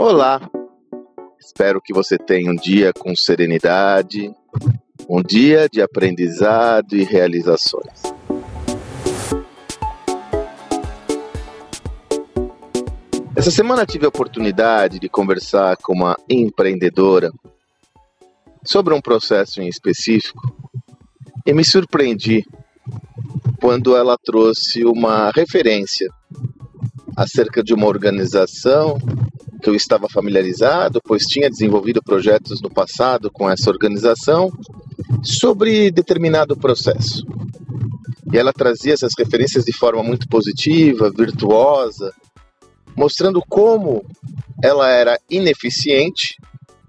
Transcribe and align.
Olá! 0.00 0.48
Espero 1.40 1.80
que 1.82 1.92
você 1.92 2.16
tenha 2.16 2.52
um 2.52 2.54
dia 2.54 2.92
com 2.92 3.16
serenidade, 3.16 4.32
um 5.10 5.20
dia 5.20 5.68
de 5.68 5.82
aprendizado 5.82 6.94
e 6.94 7.02
realizações. 7.02 8.00
Essa 13.34 13.50
semana 13.50 13.84
tive 13.84 14.06
a 14.06 14.08
oportunidade 14.08 15.00
de 15.00 15.08
conversar 15.08 15.76
com 15.78 15.94
uma 15.94 16.16
empreendedora 16.30 17.32
sobre 18.64 18.94
um 18.94 19.00
processo 19.00 19.60
em 19.60 19.66
específico 19.66 20.40
e 21.44 21.52
me 21.52 21.64
surpreendi 21.64 22.46
quando 23.60 23.96
ela 23.96 24.16
trouxe 24.16 24.84
uma 24.84 25.32
referência 25.32 26.08
acerca 27.16 27.64
de 27.64 27.74
uma 27.74 27.88
organização 27.88 28.96
que 29.62 29.68
eu 29.68 29.74
estava 29.74 30.08
familiarizado, 30.08 31.00
pois 31.04 31.24
tinha 31.24 31.50
desenvolvido 31.50 32.02
projetos 32.02 32.60
no 32.60 32.70
passado 32.70 33.30
com 33.30 33.50
essa 33.50 33.70
organização 33.70 34.50
sobre 35.22 35.90
determinado 35.90 36.56
processo. 36.56 37.26
E 38.32 38.36
ela 38.36 38.52
trazia 38.52 38.92
essas 38.92 39.12
referências 39.18 39.64
de 39.64 39.72
forma 39.72 40.02
muito 40.02 40.28
positiva, 40.28 41.10
virtuosa, 41.10 42.12
mostrando 42.96 43.40
como 43.48 44.04
ela 44.62 44.90
era 44.90 45.18
ineficiente, 45.30 46.36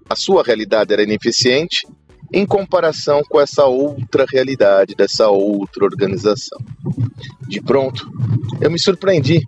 a 0.08 0.16
sua 0.16 0.42
realidade 0.42 0.92
era 0.92 1.02
ineficiente, 1.02 1.86
em 2.32 2.46
comparação 2.46 3.22
com 3.28 3.40
essa 3.40 3.64
outra 3.64 4.24
realidade, 4.28 4.94
dessa 4.94 5.28
outra 5.28 5.84
organização. 5.84 6.58
De 7.48 7.60
pronto, 7.60 8.08
eu 8.60 8.70
me 8.70 8.78
surpreendi. 8.78 9.40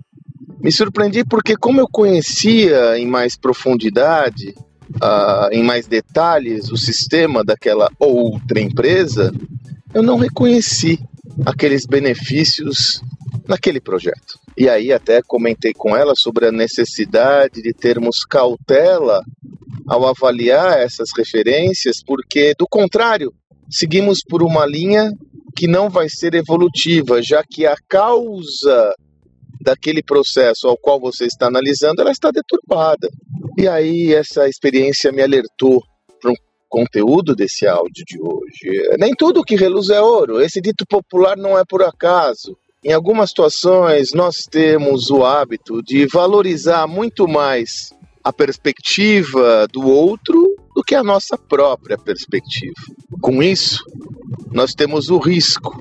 Me 0.63 0.71
surpreendi 0.71 1.25
porque, 1.25 1.57
como 1.57 1.81
eu 1.81 1.89
conhecia 1.91 2.97
em 2.97 3.05
mais 3.05 3.37
profundidade, 3.37 4.55
uh, 5.03 5.51
em 5.51 5.61
mais 5.61 5.89
detalhes, 5.89 6.71
o 6.71 6.77
sistema 6.77 7.43
daquela 7.43 7.91
outra 7.99 8.61
empresa, 8.61 9.33
eu 9.93 10.05
não 10.05 10.17
reconheci 10.17 11.01
aqueles 11.45 11.85
benefícios 11.85 13.03
naquele 13.49 13.81
projeto. 13.81 14.39
E 14.57 14.69
aí 14.69 14.93
até 14.93 15.21
comentei 15.21 15.73
com 15.73 15.97
ela 15.97 16.15
sobre 16.15 16.47
a 16.47 16.53
necessidade 16.53 17.61
de 17.61 17.73
termos 17.73 18.25
cautela 18.25 19.21
ao 19.89 20.07
avaliar 20.07 20.79
essas 20.79 21.09
referências, 21.17 22.05
porque 22.07 22.55
do 22.57 22.69
contrário, 22.69 23.33
seguimos 23.69 24.21
por 24.21 24.45
uma 24.45 24.65
linha 24.65 25.11
que 25.57 25.67
não 25.67 25.91
vai 25.91 26.09
ser 26.09 26.35
evolutiva, 26.35 27.21
já 27.21 27.43
que 27.43 27.67
a 27.67 27.75
causa 27.89 28.95
daquele 29.63 30.03
processo 30.03 30.69
ao 30.69 30.77
qual 30.77 31.01
você 31.01 31.27
está 31.27 31.47
analisando, 31.47 32.01
ela 32.01 32.11
está 32.11 32.31
deturbada. 32.31 33.09
E 33.59 33.69
aí 33.69 34.13
essa 34.15 34.49
experiência 34.49 35.13
me 35.13 35.23
alertou 35.23 35.83
para 36.21 36.31
um 36.31 36.35
conteúdo 36.69 37.35
desse 37.35 37.67
áudio 37.67 38.05
de 38.07 38.19
hoje. 38.21 38.97
Nem 38.99 39.13
tudo 39.15 39.45
que 39.45 39.57
reluz 39.57 39.91
é 39.91 40.01
ouro. 40.01 40.41
Esse 40.41 40.61
dito 40.61 40.85
popular 40.87 41.37
não 41.37 41.59
é 41.59 41.65
por 41.65 41.83
acaso. 41.83 42.57
Em 42.85 42.93
algumas 42.93 43.31
situações, 43.31 44.13
nós 44.13 44.47
temos 44.51 45.09
o 45.11 45.25
hábito 45.25 45.83
de 45.83 46.07
valorizar 46.07 46.87
muito 46.89 47.29
mais 47.29 47.93
a 48.25 48.33
perspectiva 48.33 49.67
do 49.73 49.87
outro 49.87 50.57
do 50.75 50.83
que 50.83 50.95
a 50.95 51.03
nossa 51.03 51.37
própria 51.37 51.99
perspectiva. 51.99 52.75
Com 53.21 53.43
isso, 53.43 53.85
nós 54.51 54.75
temos 54.75 55.11
o 55.11 55.19
risco 55.19 55.81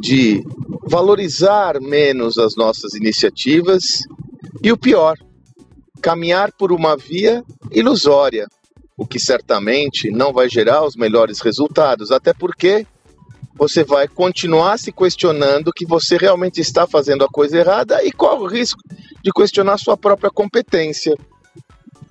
de 0.00 0.42
valorizar 0.86 1.80
menos 1.80 2.38
as 2.38 2.54
nossas 2.56 2.94
iniciativas 2.94 3.82
e 4.62 4.70
o 4.70 4.76
pior, 4.76 5.16
caminhar 6.00 6.52
por 6.52 6.72
uma 6.72 6.96
via 6.96 7.42
ilusória, 7.72 8.46
o 8.96 9.06
que 9.06 9.18
certamente 9.18 10.10
não 10.10 10.32
vai 10.32 10.48
gerar 10.48 10.84
os 10.84 10.94
melhores 10.96 11.40
resultados, 11.40 12.10
até 12.10 12.32
porque 12.32 12.86
você 13.54 13.82
vai 13.82 14.06
continuar 14.06 14.78
se 14.78 14.92
questionando 14.92 15.72
que 15.72 15.86
você 15.86 16.16
realmente 16.16 16.60
está 16.60 16.86
fazendo 16.86 17.24
a 17.24 17.28
coisa 17.28 17.58
errada 17.58 18.04
e 18.04 18.12
qual 18.12 18.40
o 18.40 18.46
risco 18.46 18.80
de 19.22 19.32
questionar 19.32 19.78
sua 19.78 19.96
própria 19.96 20.30
competência. 20.30 21.16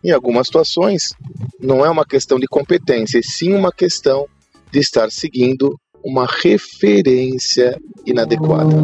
Em 0.04 0.12
algumas 0.12 0.48
situações, 0.48 1.14
não 1.60 1.86
é 1.86 1.90
uma 1.90 2.06
questão 2.06 2.40
de 2.40 2.48
competência, 2.48 3.20
e 3.20 3.24
sim 3.24 3.54
uma 3.54 3.72
questão 3.72 4.28
de 4.72 4.80
estar 4.80 5.10
seguindo 5.12 5.76
uma 6.06 6.28
referência 6.28 7.76
inadequada. 8.06 8.76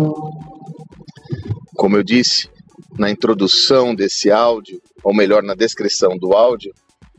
Como 1.75 1.95
eu 1.95 2.03
disse 2.03 2.49
na 2.97 3.11
introdução 3.11 3.93
desse 3.93 4.31
áudio, 4.31 4.81
ou 5.03 5.15
melhor, 5.15 5.43
na 5.43 5.53
descrição 5.53 6.17
do 6.17 6.33
áudio, 6.33 6.73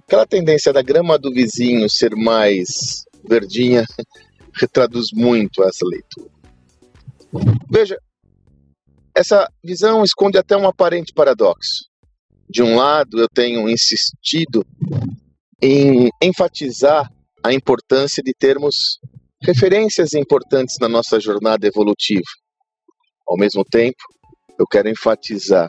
aquela 0.04 0.26
tendência 0.26 0.72
da 0.72 0.82
grama 0.82 1.16
do 1.16 1.32
vizinho 1.32 1.88
ser 1.88 2.16
mais 2.16 3.04
verdinha 3.26 3.84
retraduz 4.60 5.06
muito 5.14 5.62
essa 5.62 5.86
leitura. 5.86 6.30
Veja, 7.70 7.96
essa 9.14 9.48
visão 9.64 10.02
esconde 10.02 10.36
até 10.36 10.56
um 10.56 10.66
aparente 10.66 11.12
paradoxo. 11.14 11.86
De 12.50 12.62
um 12.62 12.76
lado, 12.76 13.20
eu 13.20 13.28
tenho 13.32 13.68
insistido 13.68 14.66
em 15.62 16.10
enfatizar 16.20 17.10
a 17.42 17.52
importância 17.52 18.22
de 18.22 18.34
termos 18.34 18.98
referências 19.42 20.12
importantes 20.14 20.76
na 20.80 20.88
nossa 20.88 21.18
jornada 21.18 21.66
evolutiva. 21.66 22.22
Ao 23.26 23.36
mesmo 23.36 23.64
tempo, 23.64 24.02
eu 24.58 24.66
quero 24.66 24.88
enfatizar 24.88 25.68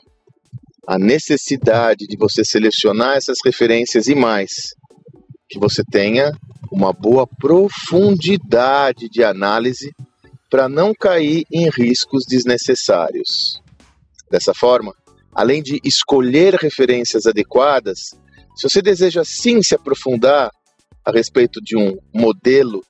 a 0.87 0.99
necessidade 0.99 2.05
de 2.07 2.17
você 2.17 2.43
selecionar 2.43 3.17
essas 3.17 3.37
referências 3.43 4.07
e 4.07 4.15
mais, 4.15 4.51
que 5.49 5.57
você 5.57 5.81
tenha 5.89 6.31
uma 6.71 6.91
boa 6.91 7.25
profundidade 7.25 9.07
de 9.09 9.23
análise 9.23 9.91
para 10.49 10.67
não 10.67 10.93
cair 10.93 11.45
em 11.51 11.69
riscos 11.69 12.25
desnecessários. 12.27 13.61
Dessa 14.29 14.53
forma, 14.53 14.93
além 15.33 15.63
de 15.63 15.79
escolher 15.83 16.55
referências 16.55 17.25
adequadas, 17.25 18.11
se 18.55 18.69
você 18.69 18.81
deseja 18.81 19.23
sim 19.23 19.63
se 19.63 19.73
aprofundar 19.73 20.51
a 21.05 21.11
respeito 21.11 21.59
de 21.61 21.77
um 21.77 21.97
modelo 22.13 22.83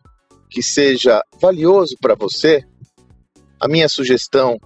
que 0.54 0.62
seja 0.62 1.22
valioso 1.40 1.96
para 2.00 2.16
você, 2.16 2.64
a 3.60 3.68
minha 3.68 3.90
sugestão 3.90 4.58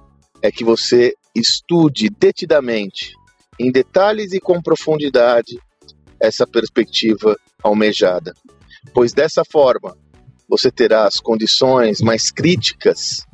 é 0.41 0.51
que 0.51 0.63
você 0.63 1.13
estude 1.33 2.09
detidamente, 2.09 3.13
em 3.59 3.71
detalhes 3.71 4.33
e 4.33 4.39
com 4.39 4.61
profundidade, 4.61 5.59
essa 6.19 6.45
perspectiva 6.45 7.35
almejada 7.63 8.33
pois 8.93 9.13
dessa 9.13 9.43
forma 9.45 9.97
você 10.47 10.71
terá 10.71 11.05
as 11.05 11.19
condições 11.19 11.99
mais 12.01 12.31
críticas 12.31 13.25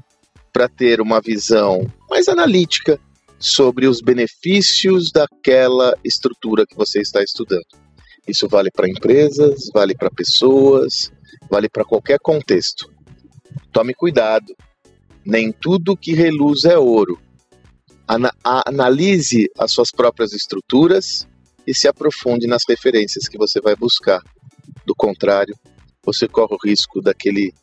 para 0.51 0.67
ter 0.67 0.99
uma 0.99 1.21
visão 1.21 1.85
mais 2.09 2.27
analítica 2.27 2.99
sobre 3.39 3.87
os 3.87 4.01
benefícios 4.01 5.11
daquela 5.11 5.95
estrutura 6.03 6.65
que 6.65 6.75
você 6.75 7.01
está 7.01 7.21
estudando. 7.21 7.82
Isso 8.27 8.47
vale 8.47 8.71
para 8.71 8.89
empresas, 8.89 9.69
vale 9.73 9.95
para 9.95 10.09
pessoas, 10.09 11.11
vale 11.49 11.69
para 11.69 11.83
qualquer 11.83 12.19
contexto. 12.19 12.91
Tome 13.71 13.93
cuidado, 13.93 14.55
nem 15.25 15.51
tudo 15.51 15.97
que 15.97 16.13
reluz 16.13 16.63
é 16.65 16.77
ouro. 16.77 17.19
Ana 18.07 18.33
analise 18.43 19.49
as 19.57 19.71
suas 19.71 19.89
próprias 19.91 20.33
estruturas 20.33 21.27
e 21.65 21.73
se 21.73 21.87
aprofunde 21.87 22.47
nas 22.47 22.63
referências 22.67 23.27
que 23.27 23.37
você 23.37 23.61
vai 23.61 23.75
buscar. 23.75 24.21
Do 24.85 24.93
contrário, 24.95 25.55
você 26.03 26.27
corre 26.27 26.55
o 26.55 26.67
risco 26.67 27.01
daquele 27.01 27.53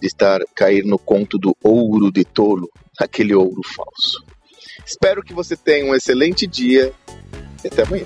de 0.00 0.06
estar 0.08 0.40
cair 0.54 0.84
no 0.84 0.98
conto 0.98 1.38
do 1.38 1.56
ouro 1.62 2.10
de 2.10 2.24
tolo, 2.24 2.68
aquele 2.98 3.34
ouro 3.34 3.60
falso. 3.62 4.24
Espero 4.84 5.22
que 5.22 5.32
você 5.32 5.56
tenha 5.56 5.84
um 5.84 5.94
excelente 5.94 6.46
dia 6.46 6.92
e 7.62 7.68
até 7.68 7.82
amanhã. 7.82 8.04